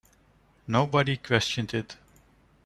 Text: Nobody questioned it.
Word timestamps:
Nobody 0.65 1.15
questioned 1.17 1.75
it. 1.75 1.95